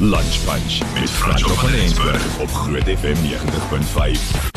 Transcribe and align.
Lunch 0.00 0.44
Punch 0.44 0.80
met 0.94 1.10
Frans 1.10 1.42
van 1.42 1.70
Rensburg 1.70 2.40
op 2.40 2.48
Groot 2.48 2.82
FM 2.82 3.14
90.5. 3.14 4.52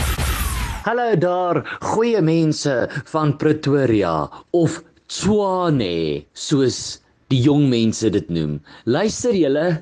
Hallo 0.83 1.17
daar, 1.17 1.77
goeie 1.79 2.21
mense 2.21 2.89
van 3.03 3.35
Pretoria 3.35 4.29
of 4.49 4.83
Tshwane, 5.05 6.23
soos 6.33 7.01
die 7.27 7.41
jong 7.43 7.67
mense 7.67 8.07
dit 8.09 8.29
noem. 8.31 8.61
Luister 8.83 9.35
julle. 9.35 9.81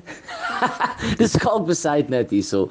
Dis 1.20 1.34
skalk 1.36 1.66
besait 1.68 2.10
net 2.12 2.32
hierso. 2.34 2.66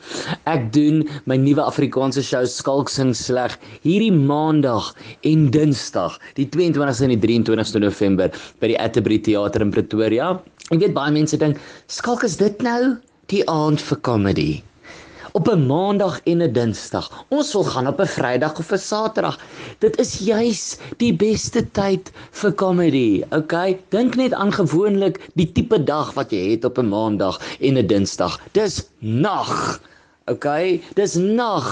Ek 0.50 0.70
doen 0.76 1.04
my 1.30 1.38
nuwe 1.41 1.64
Afrikaanse 1.64 2.23
show 2.26 2.44
Skalk 2.50 2.91
sing 2.91 3.14
sleg 3.18 3.58
hierdie 3.86 4.14
maandag 4.16 4.91
en 5.28 5.50
dinsdag, 5.54 6.18
die 6.40 6.48
22ste 6.54 7.08
en 7.08 7.16
die 7.16 7.22
23ste 7.22 7.84
November 7.84 8.41
by 8.64 8.73
die 8.73 8.80
Atterbury 8.82 9.20
Theater 9.22 9.66
in 9.66 9.76
Pretoria. 9.76 10.34
Ek 10.72 10.80
weet 10.80 10.96
baie 10.96 11.12
mense 11.12 11.38
dink, 11.38 11.59
"Skalk 11.88 12.23
is 12.23 12.38
dit 12.38 12.62
nou 12.62 12.98
die 13.27 13.44
aand 13.48 13.82
vir 13.82 13.98
comedy?" 14.08 14.63
Op 15.34 15.48
'n 15.48 15.66
maandag 15.66 16.20
en 16.23 16.41
'n 16.44 16.52
dinsdag. 16.52 17.26
Ons 17.27 17.53
wil 17.53 17.63
gaan 17.63 17.88
op 17.88 17.99
'n 17.99 18.05
Vrydag 18.16 18.58
of 18.59 18.71
'n 18.71 18.77
Saterdag. 18.77 19.40
Dit 19.80 19.99
is 19.99 20.17
juis 20.17 20.77
die 20.98 21.13
beste 21.13 21.71
tyd 21.71 22.12
vir 22.31 22.54
comedy. 22.54 23.23
Okay, 23.30 23.80
dink 23.90 24.16
net 24.16 24.34
aan 24.34 24.52
gewoonlik 24.52 25.30
die 25.34 25.52
tipe 25.52 25.84
dag 25.84 26.13
wat 26.13 26.31
jy 26.31 26.52
het 26.52 26.66
op 26.66 26.77
'n 26.77 26.90
maandag 26.90 27.40
en 27.59 27.77
'n 27.77 27.88
dinsdag. 27.88 28.40
Dis 28.52 28.84
nag. 28.99 29.80
OK, 30.31 30.48
dis 30.95 31.16
nag. 31.20 31.66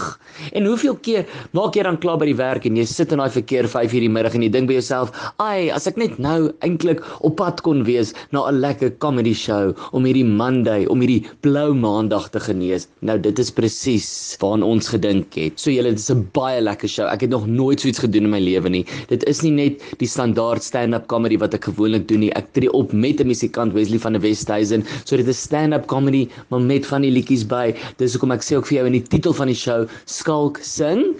En 0.55 0.65
hoeveel 0.67 0.97
keer 1.03 1.27
maak 1.55 1.77
jy 1.77 1.83
dan 1.87 1.97
klaar 2.01 2.19
by 2.19 2.27
die 2.27 2.37
werk 2.37 2.65
en 2.67 2.75
jy 2.79 2.83
sit 2.89 3.13
in 3.15 3.21
daai 3.21 3.31
verkeer 3.31 3.67
5:00 3.71 3.95
in 3.99 4.05
die 4.07 4.11
middag 4.11 4.35
en 4.35 4.43
jy 4.43 4.49
dink 4.51 4.67
by 4.67 4.75
jouself, 4.75 5.11
"Ai, 5.39 5.69
as 5.71 5.87
ek 5.87 5.97
net 5.97 6.19
nou 6.19 6.51
eintlik 6.65 6.99
op 7.21 7.37
pad 7.37 7.61
kon 7.63 7.83
wees 7.87 8.13
na 8.31 8.47
'n 8.49 8.59
lekker 8.59 8.91
comedy 8.99 9.33
show 9.33 9.73
om 9.93 10.03
hierdie 10.03 10.25
Monday, 10.25 10.85
om 10.85 10.99
hierdie 10.99 11.25
blou 11.41 11.73
maandag 11.73 12.29
te 12.31 12.39
genees." 12.39 12.87
Nou 13.01 13.17
dit 13.17 13.39
is 13.39 13.51
presies 13.51 14.35
waaraan 14.39 14.63
ons 14.63 14.89
gedink 14.89 15.33
het. 15.35 15.59
So 15.59 15.71
julle, 15.71 15.89
dit 15.89 15.99
is 15.99 16.11
'n 16.11 16.27
baie 16.33 16.61
lekker 16.61 16.89
show. 16.89 17.07
Ek 17.07 17.21
het 17.21 17.29
nog 17.29 17.47
nooit 17.47 17.79
so 17.79 17.87
iets 17.87 17.99
gedoen 17.99 18.23
in 18.25 18.29
my 18.29 18.39
lewe 18.39 18.69
nie. 18.69 18.85
Dit 19.07 19.23
is 19.23 19.41
nie 19.41 19.51
net 19.51 19.81
die 19.99 20.07
standaard 20.07 20.63
stand-up 20.63 21.07
comedy 21.07 21.37
wat 21.37 21.53
ek 21.53 21.63
gewoonlik 21.63 22.07
doen 22.07 22.19
nie. 22.19 22.33
Ek 22.35 22.53
tree 22.53 22.71
op 22.71 22.91
met 22.91 23.21
'n 23.21 23.27
musikant 23.27 23.73
Wesley 23.73 23.99
van 23.99 24.13
der 24.13 24.21
Westhuizen. 24.21 24.83
So 25.05 25.15
dit 25.15 25.27
is 25.27 25.41
stand-up 25.41 25.87
comedy, 25.87 26.27
maar 26.49 26.61
met 26.61 26.85
van 26.85 27.01
die 27.01 27.11
liedjies 27.11 27.45
by. 27.47 27.73
Dis 27.97 28.13
hoekom 28.13 28.31
ek 28.31 28.41
sê 28.49 28.57
ook 28.57 28.69
vir 28.69 28.79
jou 28.79 28.87
in 28.89 28.97
die 28.97 29.05
titel 29.13 29.35
van 29.37 29.51
die 29.51 29.57
show 29.57 29.83
skalk 30.09 30.57
sing 30.65 31.13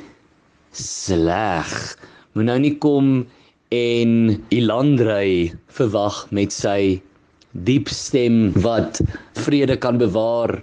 sleg. 0.73 1.69
Moet 2.33 2.49
nou 2.49 2.57
nie 2.65 2.75
kom 2.81 3.23
en 3.75 4.13
Ilandrey 4.55 5.53
verwag 5.77 6.23
met 6.33 6.53
sy 6.53 6.99
diep 7.65 7.89
stem 7.93 8.49
wat 8.65 9.01
vrede 9.45 9.77
kan 9.77 9.97
bewaar 10.01 10.59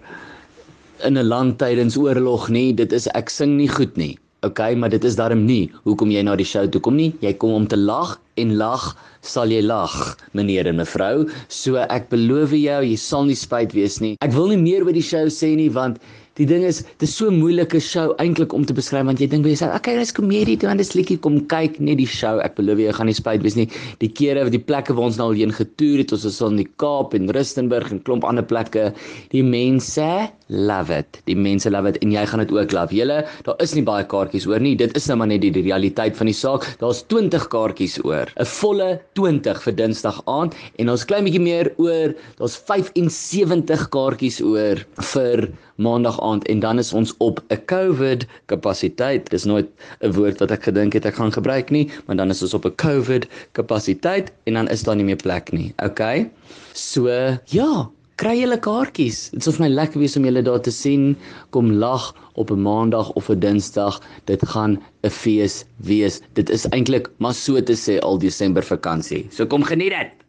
in 1.06 1.18
'n 1.18 1.28
land 1.28 1.58
tydens 1.58 1.96
oorlog 1.96 2.48
nie. 2.48 2.72
Dit 2.72 2.92
is 2.92 3.06
ek 3.14 3.30
sing 3.30 3.56
nie 3.56 3.68
goed 3.68 3.96
nie. 3.96 4.18
Okay, 4.42 4.74
maar 4.74 4.90
dit 4.90 5.04
is 5.04 5.16
darm 5.16 5.46
nie 5.46 5.70
hoekom 5.84 6.10
jy 6.10 6.22
na 6.22 6.36
die 6.36 6.44
show 6.44 6.66
toe 6.66 6.80
kom 6.80 6.96
nie. 6.96 7.12
Jy 7.20 7.32
kom 7.34 7.52
om 7.52 7.66
te 7.66 7.76
lag 7.76 8.18
en 8.36 8.56
lag 8.60 8.92
sal 9.26 9.50
jy 9.50 9.62
lag, 9.64 9.94
meneer 10.38 10.68
en 10.70 10.78
mevrou. 10.82 11.26
So 11.48 11.82
ek 11.82 12.10
beloof 12.12 12.54
jou, 12.54 12.82
jy 12.86 13.00
sal 13.00 13.26
nie 13.26 13.38
spyt 13.38 13.74
wees 13.74 13.98
nie. 14.00 14.14
Ek 14.22 14.36
wil 14.36 14.52
nie 14.52 14.62
meer 14.62 14.86
oor 14.86 14.94
die 14.96 15.04
show 15.04 15.26
sê 15.32 15.54
nie 15.58 15.72
want 15.72 15.98
Die 16.36 16.44
ding 16.44 16.66
is, 16.68 16.82
dit 17.00 17.06
is 17.06 17.14
so 17.16 17.30
'n 17.32 17.38
moeilike 17.40 17.78
show 17.80 18.12
eintlik 18.20 18.52
om 18.52 18.64
te 18.68 18.74
beskryf 18.76 19.06
want 19.08 19.20
jy 19.22 19.26
dink 19.32 19.42
by 19.44 19.54
jouself, 19.54 19.72
okay, 19.74 19.94
dis 19.96 20.12
komedie, 20.12 20.58
dan 20.60 20.76
dis 20.76 20.92
liedjie 20.92 21.16
kom 21.16 21.38
kyk 21.48 21.80
net 21.80 21.96
die 21.96 22.04
show. 22.06 22.36
Ek 22.44 22.58
beloof 22.58 22.76
jy, 22.76 22.90
jy 22.90 22.96
gaan 22.98 23.08
nie 23.08 23.16
spyt 23.16 23.40
wees 23.40 23.56
nie. 23.56 23.64
Die 24.04 24.10
kere, 24.12 24.44
die 24.52 24.60
plekke 24.60 24.92
waar 24.92 25.08
ons 25.08 25.16
nou 25.16 25.30
al 25.30 25.38
heen 25.40 25.54
getoer 25.56 26.04
het, 26.04 26.12
ons 26.12 26.28
was 26.28 26.42
in 26.44 26.60
die 26.60 26.68
Kaap 26.76 27.16
en 27.16 27.32
Rustenburg 27.32 27.88
en 27.90 28.04
klomp 28.04 28.28
ander 28.28 28.44
plekke. 28.44 28.92
Die 29.32 29.42
mense 29.42 30.28
love 30.52 30.92
it. 30.92 31.22
Die 31.24 31.38
mense 31.48 31.72
love 31.72 31.88
it 31.88 31.96
en 32.04 32.12
jy 32.12 32.26
gaan 32.28 32.44
dit 32.44 32.52
ook 32.52 32.72
love. 32.76 32.92
Julle, 32.92 33.22
daar 33.48 33.56
is 33.64 33.72
nie 33.74 33.86
baie 33.88 34.04
kaartjies 34.04 34.46
oor 34.46 34.60
nie. 34.60 34.76
Dit 34.76 34.92
is 34.94 35.08
nou 35.08 35.16
maar 35.16 35.32
net 35.32 35.40
die, 35.40 35.54
die 35.56 35.64
realiteit 35.64 36.20
van 36.20 36.28
die 36.28 36.36
saak. 36.36 36.68
Daar's 36.84 37.00
20 37.08 37.48
kaartjies 37.48 37.96
oor. 38.04 38.25
'n 38.36 38.44
Volle 38.44 39.00
20 39.14 39.62
vir 39.62 39.74
Dinsdag 39.78 40.20
aand 40.26 40.54
en 40.78 40.90
ons 40.90 41.04
klein 41.04 41.24
bietjie 41.24 41.42
meer 41.42 41.72
oor. 41.76 42.14
Daar's 42.38 42.56
75 42.56 43.88
kaartjies 43.88 44.40
oor 44.40 44.82
vir 45.12 45.48
maandag 45.76 46.20
aand 46.20 46.46
en 46.48 46.60
dan 46.60 46.78
is 46.78 46.92
ons 46.92 47.14
op 47.18 47.40
'n 47.50 47.60
COVID 47.66 48.26
kapasiteit. 48.46 49.30
Dis 49.30 49.44
nooit 49.44 49.68
'n 50.00 50.12
woord 50.12 50.40
wat 50.40 50.50
ek 50.50 50.62
gedink 50.62 50.92
het 50.92 51.06
ek 51.06 51.14
gaan 51.14 51.32
gebruik 51.32 51.70
nie, 51.70 51.90
maar 52.06 52.16
dan 52.16 52.30
is 52.30 52.42
ons 52.42 52.54
op 52.54 52.64
'n 52.64 52.74
COVID 52.74 53.26
kapasiteit 53.52 54.32
en 54.44 54.54
dan 54.54 54.68
is 54.68 54.82
daar 54.82 54.96
nie 54.96 55.04
meer 55.04 55.22
plek 55.22 55.52
nie. 55.52 55.74
OK? 55.82 56.26
So, 56.72 57.08
ja, 57.44 57.90
kry 58.20 58.34
julle 58.40 58.56
kaartjies. 58.64 59.18
Dit 59.34 59.44
sou 59.44 59.52
vir 59.56 59.66
my 59.66 59.70
lekker 59.74 60.00
wees 60.00 60.16
om 60.16 60.24
julle 60.28 60.42
daar 60.44 60.62
te 60.64 60.72
sien. 60.72 61.08
Kom 61.56 61.72
lag 61.82 62.12
op 62.40 62.50
'n 62.50 62.62
maandag 62.68 63.12
of 63.20 63.30
'n 63.30 63.40
dinsdag. 63.40 64.00
Dit 64.24 64.42
gaan 64.48 64.78
'n 65.04 65.10
fees 65.10 65.64
wees. 65.76 66.20
Dit 66.34 66.50
is 66.50 66.66
eintlik 66.70 67.10
maar 67.18 67.34
so 67.34 67.60
te 67.60 67.76
sê 67.76 68.00
al 68.00 68.18
Desember 68.18 68.62
vakansie. 68.62 69.26
So 69.30 69.46
kom 69.46 69.62
geniet 69.62 69.92
dit. 69.92 70.25